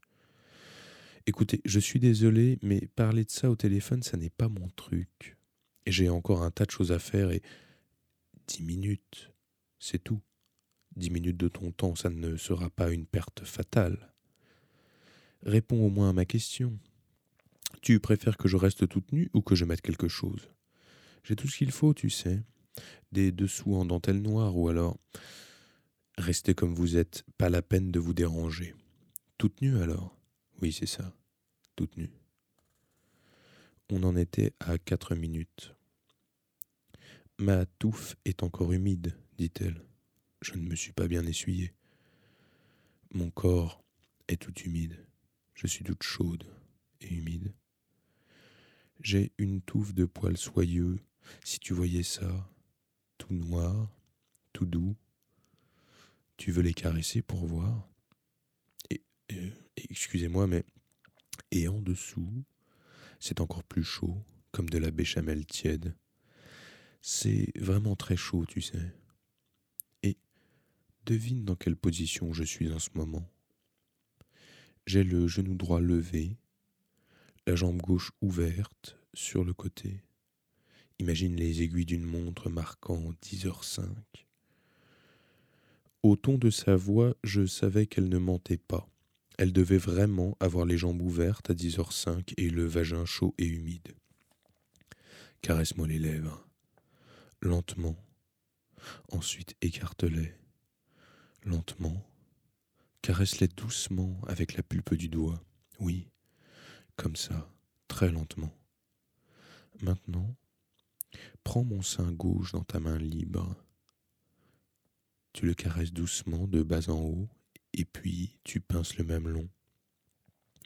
[1.26, 5.36] Écoutez, je suis désolé, mais parler de ça au téléphone, ça n'est pas mon truc.
[5.86, 7.42] J'ai encore un tas de choses à faire et
[8.46, 9.32] dix minutes,
[9.78, 10.20] c'est tout.
[10.96, 14.12] Dix minutes de ton temps, ça ne sera pas une perte fatale.
[15.42, 16.78] Réponds au moins à ma question.
[17.82, 20.48] Tu préfères que je reste toute nue ou que je mette quelque chose?
[21.22, 22.42] J'ai tout ce qu'il faut, tu sais.
[23.12, 24.98] Des dessous en dentelle noire ou alors.
[26.18, 28.74] Restez comme vous êtes, pas la peine de vous déranger.
[29.38, 30.16] Toute nue alors?
[30.62, 31.14] Oui, c'est ça.
[31.76, 32.10] Toute nue.
[33.90, 35.74] On en était à quatre minutes.
[37.38, 39.82] Ma touffe est encore humide, dit-elle.
[40.40, 41.74] Je ne me suis pas bien essuyé.
[43.12, 43.84] Mon corps
[44.28, 45.06] est tout humide.
[45.54, 46.44] Je suis toute chaude
[47.00, 47.52] et humide.
[49.00, 50.98] J'ai une touffe de poils soyeux,
[51.44, 52.50] si tu voyais ça,
[53.18, 53.90] tout noir,
[54.52, 54.96] tout doux.
[56.36, 57.88] Tu veux les caresser pour voir
[58.90, 59.02] Et,
[59.76, 60.64] excusez-moi, mais
[61.50, 62.44] et en dessous,
[63.20, 65.94] c'est encore plus chaud, comme de la béchamel tiède.
[67.00, 68.94] C'est vraiment très chaud, tu sais.
[70.02, 70.16] Et
[71.04, 73.30] devine dans quelle position je suis en ce moment.
[74.86, 76.36] J'ai le genou droit levé,
[77.46, 80.05] la jambe gauche ouverte sur le côté.
[80.98, 83.84] Imagine les aiguilles d'une montre marquant 10h05.
[86.02, 88.88] Au ton de sa voix, je savais qu'elle ne mentait pas.
[89.38, 93.94] Elle devait vraiment avoir les jambes ouvertes à 10h05 et le vagin chaud et humide.
[95.42, 96.46] Caresse-moi les lèvres.
[97.42, 97.96] Lentement.
[99.12, 100.32] Ensuite écarte-les.
[101.44, 102.02] Lentement.
[103.02, 105.42] Caresse-les doucement avec la pulpe du doigt.
[105.78, 106.08] Oui,
[106.96, 107.50] comme ça,
[107.88, 108.52] très lentement.
[109.82, 110.34] Maintenant,
[111.44, 113.56] prends mon sein gauche dans ta main libre.
[115.32, 117.28] Tu le caresses doucement de bas en haut,
[117.72, 119.48] et puis tu pinces le même long.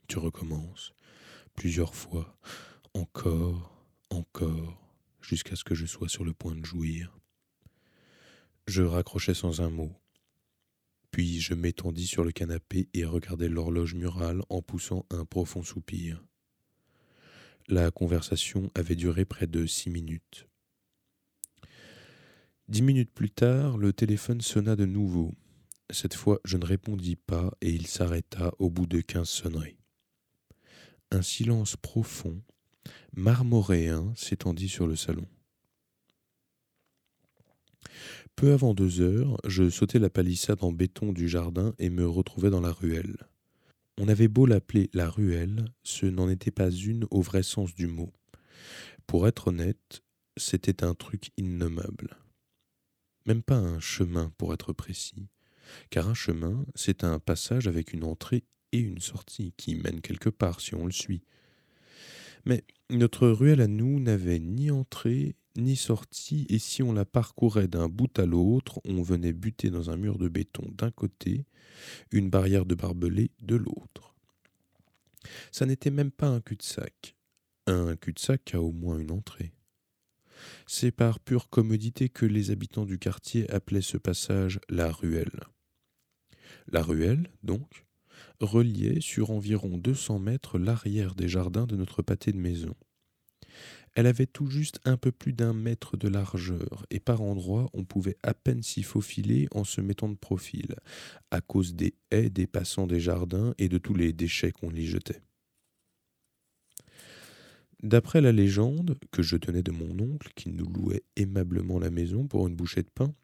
[0.08, 0.94] Tu recommences
[1.54, 2.38] plusieurs fois,
[2.94, 4.80] encore, encore,
[5.20, 7.18] jusqu'à ce que je sois sur le point de jouir.
[8.66, 9.92] Je raccrochais sans un mot.
[11.10, 16.24] Puis je m'étendis sur le canapé et regardai l'horloge murale en poussant un profond soupir.
[17.68, 20.48] La conversation avait duré près de six minutes.
[22.68, 25.34] Dix minutes plus tard, le téléphone sonna de nouveau.
[25.90, 29.78] Cette fois, je ne répondis pas et il s'arrêta au bout de quinze sonneries.
[31.10, 32.40] Un silence profond,
[33.16, 35.26] marmoréen, s'étendit sur le salon.
[38.36, 42.50] Peu avant deux heures, je sautai la palissade en béton du jardin et me retrouvai
[42.50, 43.29] dans la ruelle.
[43.98, 47.86] On avait beau l'appeler la ruelle, ce n'en était pas une au vrai sens du
[47.86, 48.12] mot.
[49.06, 50.02] Pour être honnête,
[50.36, 52.16] c'était un truc innommable.
[53.26, 55.28] Même pas un chemin pour être précis,
[55.90, 60.30] car un chemin, c'est un passage avec une entrée et une sortie qui mène quelque
[60.30, 61.22] part si on le suit.
[62.46, 67.68] Mais notre ruelle à nous n'avait ni entrée ni sortie, et si on la parcourait
[67.68, 71.44] d'un bout à l'autre, on venait buter dans un mur de béton d'un côté,
[72.12, 74.14] une barrière de barbelés de l'autre.
[75.52, 77.16] Ça n'était même pas un cul-de-sac.
[77.66, 79.52] Un cul-de-sac a au moins une entrée.
[80.66, 85.40] C'est par pure commodité que les habitants du quartier appelaient ce passage la ruelle.
[86.68, 87.86] La ruelle, donc,
[88.40, 92.74] reliait sur environ deux cents mètres l'arrière des jardins de notre pâté de maison.
[93.94, 97.84] Elle avait tout juste un peu plus d'un mètre de largeur, et par endroits on
[97.84, 100.76] pouvait à peine s'y faufiler en se mettant de profil,
[101.30, 104.86] à cause des haies des passants des jardins et de tous les déchets qu'on y
[104.86, 105.22] jetait.
[107.82, 112.26] D'après la légende, que je tenais de mon oncle, qui nous louait aimablement la maison
[112.26, 113.14] pour une bouchée de pain,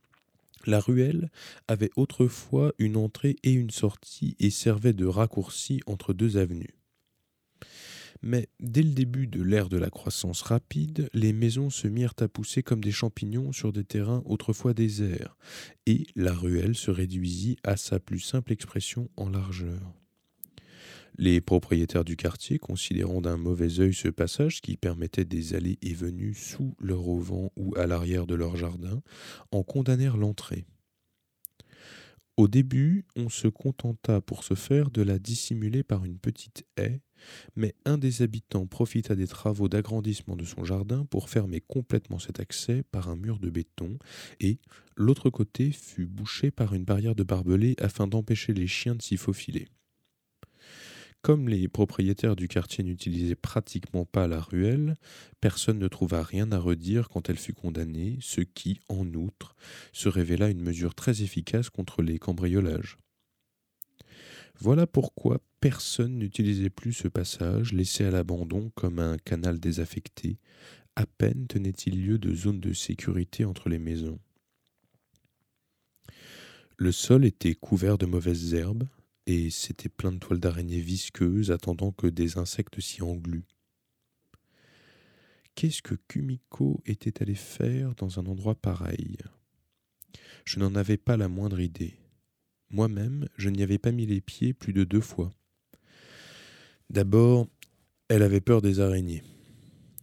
[0.64, 1.31] la ruelle
[1.68, 6.75] avait autrefois une entrée et une sortie et servait de raccourci entre deux avenues.
[8.22, 12.29] Mais dès le début de l'ère de la croissance rapide, les maisons se mirent à
[12.29, 15.37] pousser comme des champignons sur des terrains autrefois déserts,
[15.87, 19.94] et la ruelle se réduisit à sa plus simple expression en largeur.
[21.18, 25.94] Les propriétaires du quartier, considérant d'un mauvais œil ce passage qui permettait des allées et
[25.94, 29.02] venues sous leur auvent ou à l'arrière de leur jardin,
[29.50, 30.66] en condamnèrent l'entrée.
[32.37, 37.00] Au début, on se contenta pour ce faire de la dissimuler par une petite haie,
[37.55, 42.40] mais un des habitants profita des travaux d'agrandissement de son jardin pour fermer complètement cet
[42.40, 43.98] accès par un mur de béton,
[44.40, 44.59] et
[44.96, 49.16] l'autre côté fut bouché par une barrière de barbelés afin d'empêcher les chiens de s'y
[49.16, 49.68] faufiler.
[51.26, 54.94] Comme les propriétaires du quartier n'utilisaient pratiquement pas la ruelle,
[55.40, 59.57] personne ne trouva rien à redire quand elle fut condamnée, ce qui, en outre,
[59.92, 62.96] se révéla une mesure très efficace contre les cambriolages.
[64.61, 70.38] Voilà pourquoi personne n'utilisait plus ce passage laissé à l'abandon comme un canal désaffecté,
[70.94, 74.20] à peine tenait-il lieu de zone de sécurité entre les maisons.
[76.76, 78.87] Le sol était couvert de mauvaises herbes,
[79.26, 83.48] et c'était plein de toiles d'araignées visqueuses attendant que des insectes s'y engluent.
[85.57, 89.16] Qu'est-ce que Kumiko était allé faire dans un endroit pareil?
[90.44, 91.94] Je n'en avais pas la moindre idée.
[92.70, 95.33] Moi-même, je n'y avais pas mis les pieds plus de deux fois.
[96.90, 97.49] D'abord,
[98.09, 99.22] elle avait peur des araignées.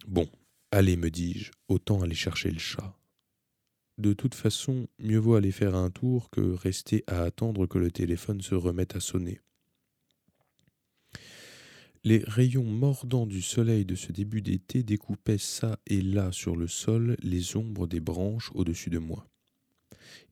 [0.07, 0.27] Bon,
[0.71, 2.97] allez, me dis-je, autant aller chercher le chat.
[3.97, 7.91] De toute façon, mieux vaut aller faire un tour que rester à attendre que le
[7.91, 9.39] téléphone se remette à sonner.
[12.03, 16.67] Les rayons mordants du soleil de ce début d'été découpaient çà et là sur le
[16.67, 19.25] sol les ombres des branches au-dessus de moi.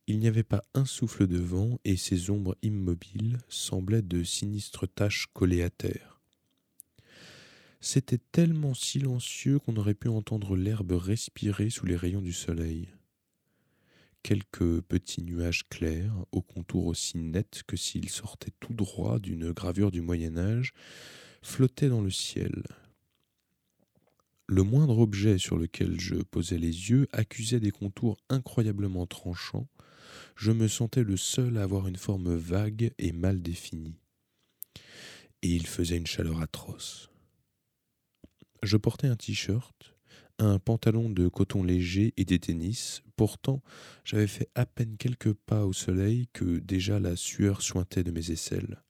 [0.08, 4.92] Il n'y avait pas un souffle de vent et ces ombres immobiles semblaient de sinistres
[4.94, 6.11] taches collées à terre.
[7.82, 12.90] C'était tellement silencieux qu'on aurait pu entendre l'herbe respirer sous les rayons du soleil
[14.24, 19.92] quelques petits nuages clairs, au contour aussi net que s'ils sortaient tout droit d'une gravure
[19.92, 20.74] du Moyen Âge,
[21.42, 22.64] flottaient dans le ciel.
[24.48, 29.68] Le moindre objet sur lequel je posais les yeux accusait des contours incroyablement tranchants.
[30.36, 33.96] Je me sentais le seul à avoir une forme vague et mal définie.
[35.42, 37.11] Et il faisait une chaleur atroce.
[38.64, 39.96] Je portais un t-shirt,
[40.38, 43.02] un pantalon de coton léger et des tennis.
[43.16, 43.62] Pourtant,
[44.04, 48.32] j'avais fait à peine quelques pas au soleil que déjà la sueur sointait de mes
[48.32, 48.82] aisselles.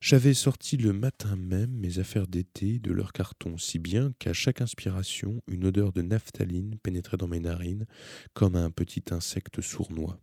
[0.00, 4.60] J'avais sorti le matin même mes affaires d'été de leur carton, si bien qu'à chaque
[4.60, 7.86] inspiration, une odeur de naphtaline pénétrait dans mes narines
[8.32, 10.20] comme un petit insecte sournois.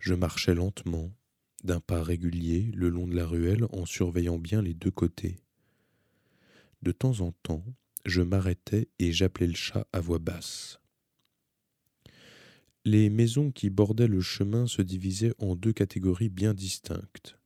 [0.00, 1.12] Je marchais lentement,
[1.64, 5.43] d'un pas régulier, le long de la ruelle en surveillant bien les deux côtés.
[6.84, 7.64] De temps en temps,
[8.04, 10.80] je m'arrêtais et j'appelais le chat à voix basse.
[12.84, 17.38] Les maisons qui bordaient le chemin se divisaient en deux catégories bien distinctes.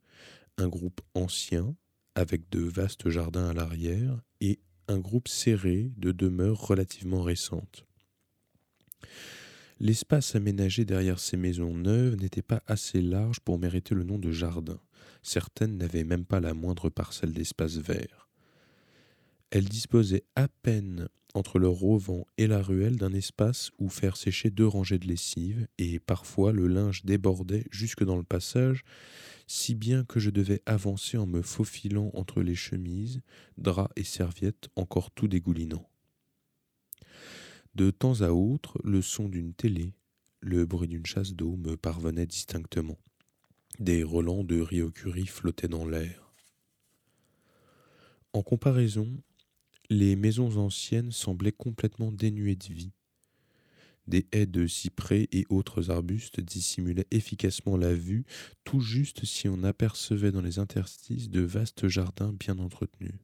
[0.57, 1.77] Un groupe ancien,
[2.16, 7.87] avec de vastes jardins à l'arrière, et un groupe serré de demeures relativement récentes.
[9.79, 14.33] L'espace aménagé derrière ces maisons neuves n'était pas assez large pour mériter le nom de
[14.33, 14.81] jardin.
[15.22, 18.27] Certaines n'avaient même pas la moindre parcelle d'espace vert.
[19.50, 24.50] Elle disposait à peine entre le rovan et la ruelle d'un espace où faire sécher
[24.50, 28.84] deux rangées de lessive, et parfois le linge débordait jusque dans le passage,
[29.46, 33.22] si bien que je devais avancer en me faufilant entre les chemises,
[33.56, 35.88] draps et serviettes encore tout dégoulinant.
[37.74, 39.94] De temps à autre, le son d'une télé,
[40.40, 42.98] le bruit d'une chasse d'eau me parvenait distinctement.
[43.78, 46.32] Des relents de Ryokuri flottaient dans l'air.
[48.32, 49.08] En comparaison,
[49.90, 52.92] les maisons anciennes semblaient complètement dénuées de vie.
[54.07, 58.24] Des haies de cyprès et autres arbustes dissimulaient efficacement la vue,
[58.64, 63.14] tout juste si on apercevait dans les interstices de vastes jardins bien entretenus.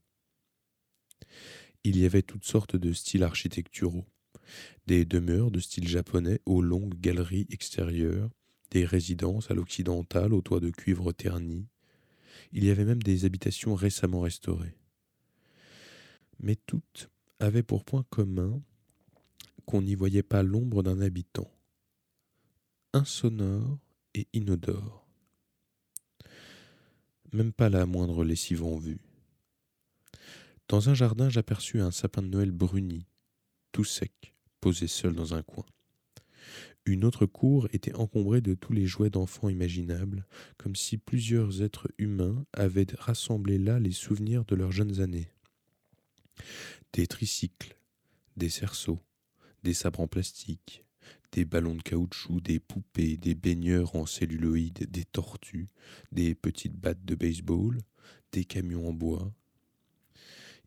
[1.85, 4.07] Il y avait toutes sortes de styles architecturaux,
[4.87, 8.31] des demeures de style japonais aux longues galeries extérieures,
[8.71, 11.67] des résidences à l'occidental aux toits de cuivre terni.
[12.53, 14.77] Il y avait même des habitations récemment restaurées
[16.41, 18.61] mais toutes avaient pour point commun
[19.67, 21.51] qu'on n'y voyait pas l'ombre d'un habitant,
[22.93, 23.79] insonore
[24.15, 25.07] et inodore.
[27.33, 29.01] Même pas la moindre lessive en vue.
[30.69, 33.07] Dans un jardin, j'aperçus un sapin de Noël bruni,
[33.73, 35.67] tout sec, posé seul dans un coin.
[36.87, 40.27] Une autre cour était encombrée de tous les jouets d'enfants imaginables,
[40.59, 45.29] comme si plusieurs êtres humains avaient rassemblé là les souvenirs de leurs jeunes années.
[46.93, 47.77] Des tricycles,
[48.37, 49.01] des cerceaux,
[49.63, 50.85] des sabres en plastique,
[51.33, 55.69] des ballons de caoutchouc, des poupées, des baigneurs en celluloïde, des tortues,
[56.13, 57.79] des petites battes de baseball,
[58.33, 59.33] des camions en bois.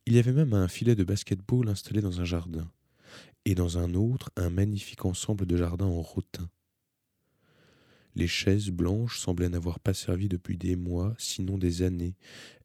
[0.06, 2.72] Il y avait même un filet de basket-ball installé dans un jardin,
[3.46, 6.50] et dans un autre un magnifique ensemble de jardins en rotin.
[8.16, 12.16] Les chaises blanches semblaient n'avoir pas servi depuis des mois, sinon des années.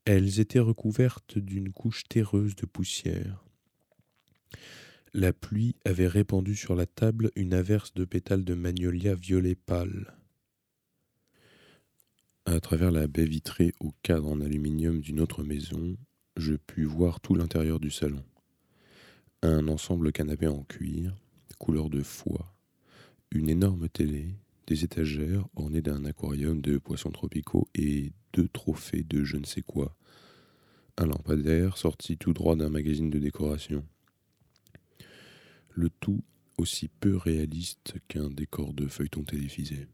[0.05, 3.45] Elles étaient recouvertes d'une couche terreuse de poussière.
[5.15, 10.17] La pluie avait répandu sur la table une averse de pétales de magnolia violet pâle.
[12.47, 15.97] À travers la baie vitrée au cadre en aluminium d'une autre maison,
[16.37, 18.25] je pus voir tout l'intérieur du salon.
[19.43, 21.15] Un ensemble canapé en cuir,
[21.59, 22.57] couleur de foie,
[23.31, 24.35] une énorme télé,
[24.67, 29.63] des étagères ornées d'un aquarium de poissons tropicaux et deux trophées de je ne sais
[29.63, 29.97] quoi.
[30.97, 33.85] Un lampadaire sorti tout droit d'un magazine de décoration.
[35.71, 36.23] Le tout
[36.59, 39.89] aussi peu réaliste qu'un décor de feuilleton télévisé.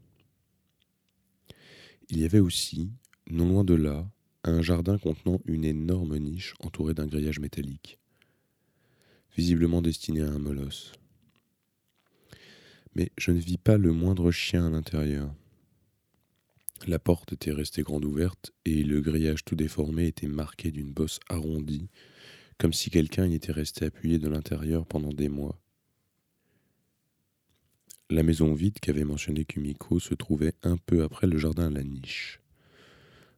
[2.11, 2.91] Il y avait aussi,
[3.31, 4.11] non loin de là,
[4.45, 7.99] un jardin contenant une énorme niche entourée d'un grillage métallique,
[9.37, 10.93] visiblement destiné à un molosse
[12.99, 15.33] mais je ne vis pas le moindre chien à l'intérieur.
[16.89, 21.21] La porte était restée grande ouverte et le grillage tout déformé était marqué d'une bosse
[21.29, 21.89] arrondie,
[22.59, 25.61] comme si quelqu'un y était resté appuyé de l'intérieur pendant des mois.
[28.11, 31.85] La maison vide qu'avait mentionné Kumiko se trouvait un peu après le jardin à la
[31.85, 32.41] niche.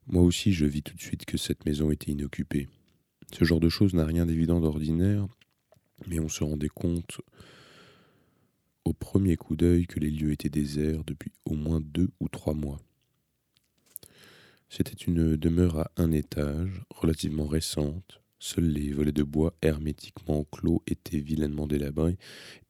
[0.07, 2.68] Moi aussi, je vis tout de suite que cette maison était inoccupée.
[3.33, 5.27] Ce genre de choses n'a rien d'évident d'ordinaire,
[6.07, 7.20] mais on se rendait compte
[8.85, 12.55] au premier coup d'œil que les lieux étaient déserts depuis au moins deux ou trois
[12.55, 12.81] mois.
[14.69, 18.21] C'était une demeure à un étage, relativement récente.
[18.38, 22.16] Seuls les volets de bois hermétiquement clos étaient vilainement délabrés,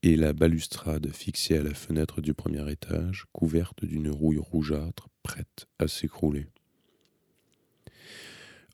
[0.03, 5.67] et la balustrade fixée à la fenêtre du premier étage, couverte d'une rouille rougeâtre, prête
[5.79, 6.47] à s'écrouler.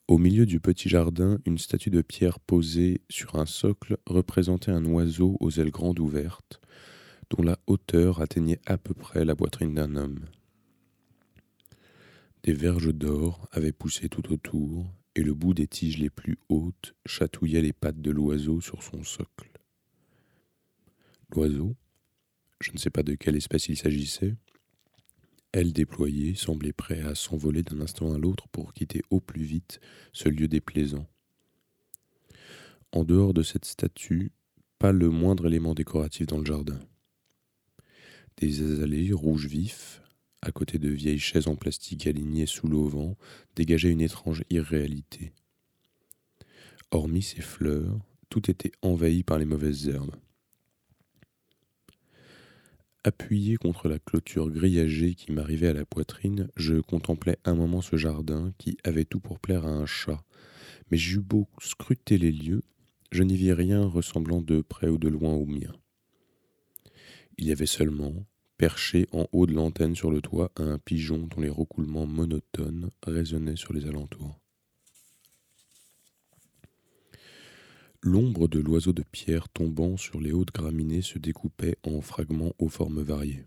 [0.08, 4.84] Au milieu du petit jardin, une statue de pierre posée sur un socle représentait un
[4.84, 6.60] oiseau aux ailes grandes ouvertes,
[7.30, 10.26] dont la hauteur atteignait à peu près la poitrine d'un homme.
[12.42, 14.86] Des verges d'or avaient poussé tout autour,
[15.16, 19.02] et le bout des tiges les plus hautes chatouillait les pattes de l'oiseau sur son
[19.02, 19.50] socle.
[21.30, 21.74] L'oiseau,
[22.60, 24.36] je ne sais pas de quelle espèce il s'agissait,
[25.52, 29.80] elle déployée, semblait prêt à s'envoler d'un instant à l'autre pour quitter au plus vite
[30.12, 31.06] ce lieu déplaisant.
[32.92, 34.32] En dehors de cette statue,
[34.78, 36.78] pas le moindre élément décoratif dans le jardin.
[38.38, 40.02] Des azalées rouges vifs,
[40.42, 43.14] à côté de vieilles chaises en plastique alignées sous l'auvent,
[43.54, 45.32] dégageaient une étrange irréalité.
[46.90, 50.14] Hormis ces fleurs, tout était envahi par les mauvaises herbes.
[53.04, 57.96] Appuyé contre la clôture grillagée qui m'arrivait à la poitrine, je contemplais un moment ce
[57.96, 60.24] jardin qui avait tout pour plaire à un chat.
[60.90, 62.62] Mais j'eus beau scruter les lieux,
[63.12, 65.72] je n'y vis rien ressemblant de près ou de loin au mien.
[67.38, 68.14] Il y avait seulement,
[68.56, 73.56] perché en haut de l'antenne sur le toit, un pigeon dont les roucoulements monotones résonnaient
[73.56, 74.40] sur les alentours.
[78.02, 82.68] L'ombre de l'oiseau de pierre tombant sur les hautes graminées se découpait en fragments aux
[82.68, 83.44] formes variées.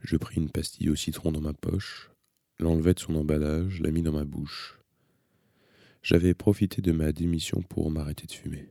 [0.00, 2.10] Je pris une pastille au citron dans ma poche,
[2.58, 4.78] l'enlevai de son emballage, la mis dans ma bouche.
[6.02, 8.68] J'avais profité de ma démission pour m'arrêter de fumer.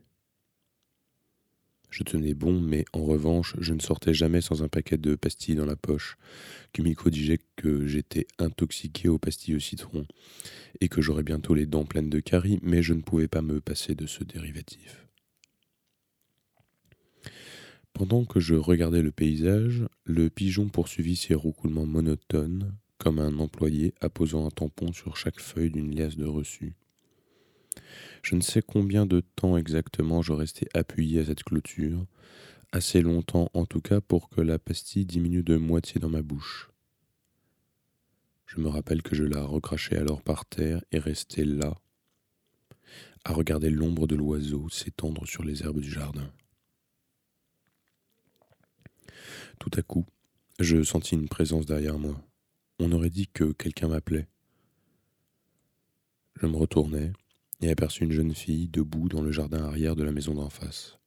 [1.92, 5.56] Je tenais bon, mais en revanche, je ne sortais jamais sans un paquet de pastilles
[5.56, 6.18] dans la poche.
[6.72, 10.08] Kumiko disait que j'étais intoxiqué aux pastilles au citron
[10.80, 13.60] et que j'aurais bientôt les dents pleines de caries, mais je ne pouvais pas me
[13.60, 15.06] passer de ce dérivatif.
[17.92, 23.94] Pendant que je regardais le paysage, le pigeon poursuivit ses roucoulements monotones, comme un employé
[24.00, 26.74] apposant un tampon sur chaque feuille d'une liasse de reçus.
[28.24, 32.06] Je ne sais combien de temps exactement je restais appuyé à cette clôture,
[32.72, 36.70] assez longtemps en tout cas pour que la pastille diminue de moitié dans ma bouche.
[38.46, 41.74] Je me rappelle que je la recrachai alors par terre et restai là,
[43.24, 46.30] à regarder l'ombre de l'oiseau s'étendre sur les herbes du jardin.
[49.60, 50.06] Tout à coup,
[50.60, 52.20] je sentis une présence derrière moi.
[52.80, 54.28] On aurait dit que quelqu'un m'appelait.
[56.42, 57.12] Je me retournai
[57.62, 60.98] et aperçut une jeune fille debout dans le jardin arrière de la maison d'en face.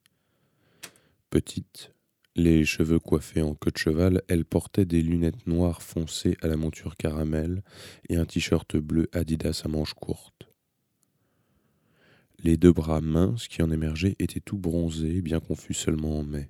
[1.30, 1.92] Petite,
[2.36, 6.56] les cheveux coiffés en queue de cheval, elle portait des lunettes noires foncées à la
[6.56, 7.62] monture caramel
[8.08, 10.48] et un t-shirt bleu Adidas à manches courtes.
[12.42, 16.24] Les deux bras minces qui en émergeaient étaient tout bronzés, bien qu'on fût seulement en
[16.24, 16.48] mai.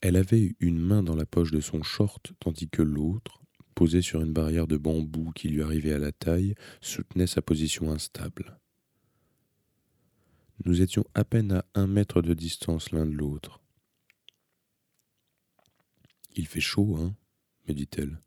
[0.00, 3.43] Elle avait une main dans la poche de son short, tandis que l'autre,
[3.74, 7.90] posé sur une barrière de bambou qui lui arrivait à la taille, soutenait sa position
[7.90, 8.58] instable.
[10.64, 13.60] Nous étions à peine à un mètre de distance l'un de l'autre.
[16.36, 17.14] Il fait chaud, hein?
[17.68, 18.20] me dit-elle.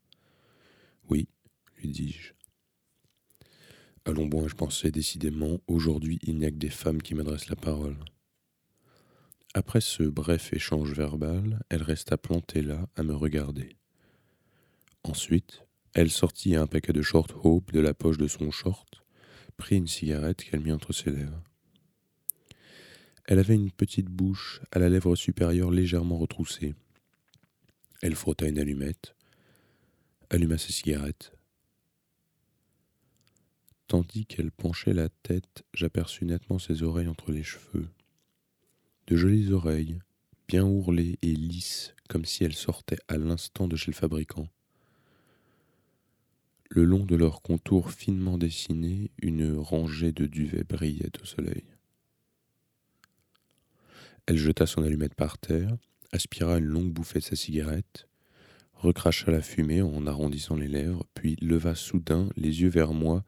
[1.09, 1.27] Oui,
[1.77, 2.33] lui dis-je.
[4.05, 7.55] Allons bon, je pensais décidément, aujourd'hui il n'y a que des femmes qui m'adressent la
[7.55, 7.97] parole.
[9.53, 13.76] Après ce bref échange verbal, elle resta plantée là à me regarder.
[15.07, 19.03] Ensuite, elle sortit un paquet de short hope de la poche de son short,
[19.55, 21.41] prit une cigarette qu'elle mit entre ses lèvres.
[23.25, 26.75] Elle avait une petite bouche à la lèvre supérieure légèrement retroussée.
[28.01, 29.15] Elle frotta une allumette,
[30.29, 31.31] alluma sa cigarette,
[33.87, 37.87] Tandis qu'elle penchait la tête, j'aperçus nettement ses oreilles entre les cheveux.
[39.07, 39.99] De jolies oreilles,
[40.49, 44.49] bien ourlées et lisses, comme si elles sortaient à l'instant de chez le fabricant.
[46.69, 51.63] Le long de leurs contours finement dessinés, une rangée de duvets brillait au soleil.
[54.25, 55.77] Elle jeta son allumette par terre,
[56.11, 58.07] aspira une longue bouffée de sa cigarette,
[58.73, 63.23] recracha la fumée en arrondissant les lèvres, puis leva soudain les yeux vers moi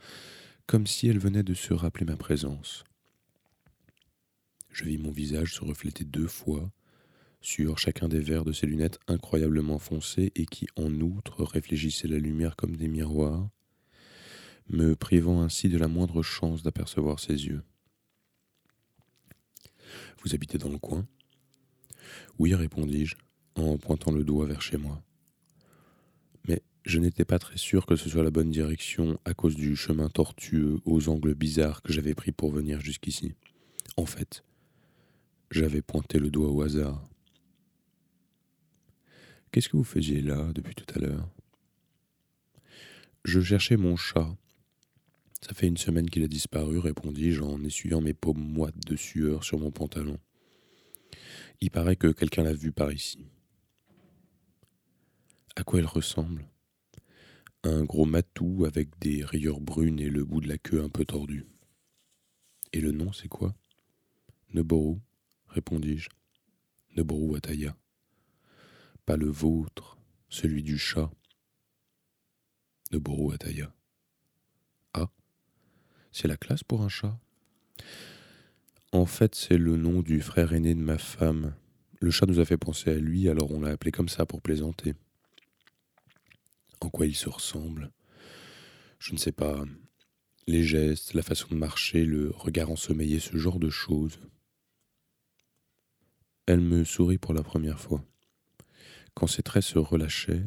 [0.68, 2.84] comme si elle venait de se rappeler ma présence.
[4.70, 6.72] Je vis mon visage se refléter deux fois
[7.42, 12.20] sur chacun des verres de ses lunettes incroyablement foncées et qui, en outre, réfléchissaient la
[12.20, 13.50] lumière comme des miroirs,
[14.70, 17.64] me privant ainsi de la moindre chance d'apercevoir ses yeux.
[20.22, 21.08] Vous habitez dans le coin?
[22.38, 23.16] Oui, répondis-je,
[23.56, 25.04] en pointant le doigt vers chez moi.
[26.86, 30.10] Je n'étais pas très sûr que ce soit la bonne direction à cause du chemin
[30.10, 33.34] tortueux aux angles bizarres que j'avais pris pour venir jusqu'ici.
[33.98, 34.44] En fait,
[35.52, 37.09] j'avais pointé le doigt au hasard.
[39.52, 41.28] Qu'est-ce que vous faisiez là depuis tout à l'heure?
[43.26, 44.36] Je cherchais mon chat.
[45.42, 49.44] Ça fait une semaine qu'il a disparu, répondis-je en essuyant mes paumes moites de sueur
[49.44, 50.20] sur mon pantalon.
[51.62, 53.26] Il paraît que quelqu'un l'a vu par ici.
[55.56, 56.48] À quoi elle ressemble?
[57.64, 61.06] Un gros matou avec des rayures brunes et le bout de la queue un peu
[61.06, 61.46] tordu.
[62.72, 63.56] Et le nom, c'est quoi?
[64.54, 65.00] Neboru,
[65.48, 66.10] répondis-je.
[66.96, 67.76] Neboru Ataya.
[69.10, 69.98] Pas le vôtre,
[70.30, 71.10] celui du chat.
[72.92, 73.74] Neboru Ataya.
[74.94, 75.10] Ah,
[76.12, 77.20] c'est la classe pour un chat?
[78.92, 81.56] En fait, c'est le nom du frère aîné de ma femme.
[82.00, 84.44] Le chat nous a fait penser à lui, alors on l'a appelé comme ça pour
[84.44, 84.94] plaisanter
[86.80, 87.92] en quoi ils se ressemblent.
[89.00, 89.64] Je ne sais pas.
[90.46, 94.20] Les gestes, la façon de marcher, le regard ensommeillé, ce genre de choses.
[96.46, 98.06] Elle me sourit pour la première fois.
[99.20, 100.46] Quand ses traits se relâchaient,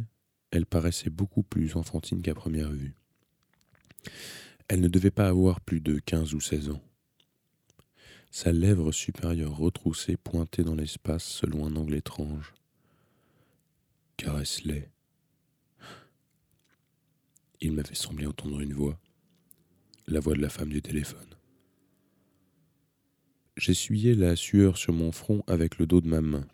[0.51, 2.95] elle paraissait beaucoup plus enfantine qu'à première vue.
[4.67, 6.83] Elle ne devait pas avoir plus de quinze ou seize ans.
[8.31, 12.55] Sa lèvre supérieure retroussée pointait dans l'espace selon un angle étrange.
[14.17, 14.89] Caresse-les,
[17.61, 18.99] il m'avait semblé entendre une voix,
[20.07, 21.37] la voix de la femme du téléphone.
[23.59, 26.47] J'essuyais la sueur sur mon front avec le dos de ma main.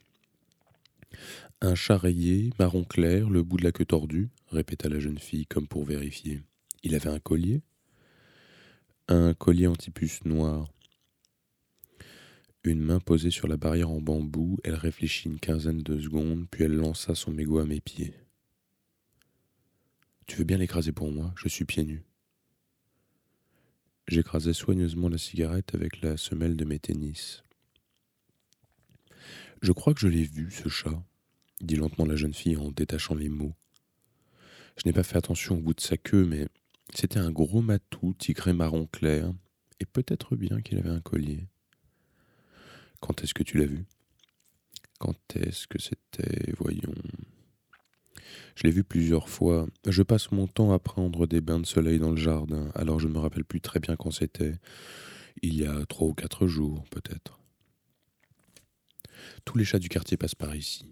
[1.61, 5.47] Un chat rayé, marron clair, le bout de la queue tordue, répéta la jeune fille
[5.47, 6.43] comme pour vérifier.
[6.85, 7.63] Il avait un collier?
[9.09, 10.69] Un collier antipuce noir.
[12.63, 16.63] Une main posée sur la barrière en bambou, elle réfléchit une quinzaine de secondes, puis
[16.63, 18.15] elle lança son mégot à mes pieds.
[20.29, 21.33] Tu veux bien l'écraser pour moi?
[21.37, 22.05] Je suis pieds nus.
[24.07, 27.43] J'écrasai soigneusement la cigarette avec la semelle de mes tennis.
[29.61, 31.03] Je crois que je l'ai vu, ce chat,
[31.61, 33.55] dit lentement la jeune fille en détachant les mots.
[34.77, 36.47] Je n'ai pas fait attention au bout de sa queue, mais
[36.95, 39.33] c'était un gros matou tigré marron clair,
[39.81, 41.47] et peut-être bien qu'il avait un collier.
[43.01, 43.85] Quand est-ce que tu l'as vu?
[44.99, 46.95] Quand est-ce que c'était, voyons,
[48.57, 49.67] je l'ai vu plusieurs fois.
[49.87, 53.07] Je passe mon temps à prendre des bains de soleil dans le jardin, alors je
[53.07, 54.55] ne me rappelle plus très bien quand c'était.
[55.43, 57.39] Il y a trois ou quatre jours, peut-être.
[59.45, 60.85] Tous les chats du quartier passent par ici.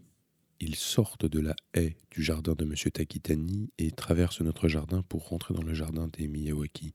[0.61, 2.75] Ils sortent de la haie du jardin de M.
[2.75, 6.95] Takitani et traversent notre jardin pour rentrer dans le jardin des Miyawaki.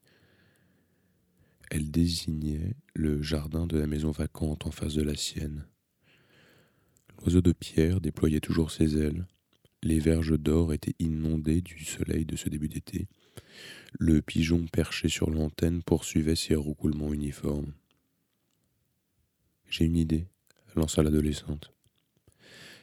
[1.69, 5.65] Elle désignait le jardin de la maison vacante en face de la sienne.
[7.19, 9.25] L'oiseau de pierre déployait toujours ses ailes,
[9.83, 13.07] les verges d'or étaient inondées du soleil de ce début d'été.
[13.93, 17.73] Le pigeon perché sur l'antenne poursuivait ses roucoulements uniformes.
[19.69, 20.27] J'ai une idée,
[20.75, 21.71] lança l'adolescente.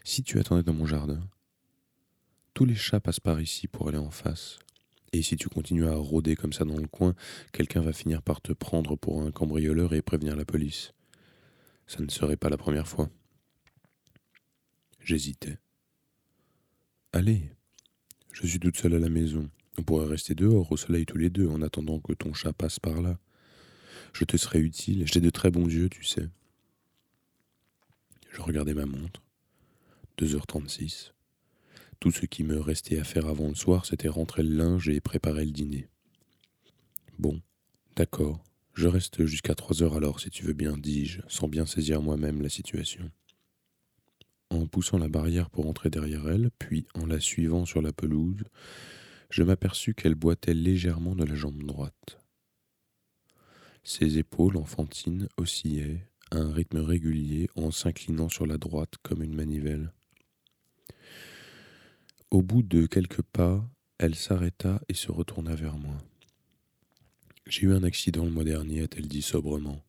[0.04, 1.20] Si tu attendais dans mon jardin,
[2.54, 4.58] tous les chats passent par ici pour aller en face.
[5.12, 7.14] Et si tu continues à rôder comme ça dans le coin,
[7.52, 10.92] quelqu'un va finir par te prendre pour un cambrioleur et prévenir la police.
[11.86, 13.08] Ça ne serait pas la première fois.
[15.00, 15.58] J'hésitais.
[17.12, 17.50] Allez,
[18.32, 19.48] je suis toute seule à la maison.
[19.78, 22.78] On pourrait rester dehors au soleil tous les deux en attendant que ton chat passe
[22.78, 23.18] par là.
[24.12, 26.28] Je te serai utile, j'ai de très bons yeux, tu sais.
[28.30, 29.22] Je regardais ma montre.
[30.18, 31.12] 2h36.
[32.00, 35.00] Tout ce qui me restait à faire avant le soir, c'était rentrer le linge et
[35.00, 35.88] préparer le dîner.
[37.18, 37.40] Bon,
[37.96, 38.42] d'accord,
[38.74, 42.42] je reste jusqu'à trois heures alors, si tu veux bien, dis-je, sans bien saisir moi-même
[42.42, 43.10] la situation.
[44.50, 48.44] En poussant la barrière pour entrer derrière elle, puis en la suivant sur la pelouse,
[49.30, 52.18] je m'aperçus qu'elle boitait légèrement de la jambe droite.
[53.84, 59.34] Ses épaules enfantines oscillaient à un rythme régulier en s'inclinant sur la droite comme une
[59.34, 59.92] manivelle.
[62.30, 63.66] Au bout de quelques pas,
[63.96, 65.96] elle s'arrêta et se retourna vers moi.
[67.46, 69.82] J'ai eu un accident le mois dernier, a-t-elle dit sobrement.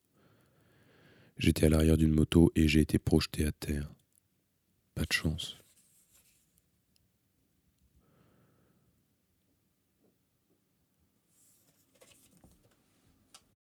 [1.37, 3.91] J'étais à l'arrière d'une moto et j'ai été projeté à terre.
[4.95, 5.59] Pas de chance.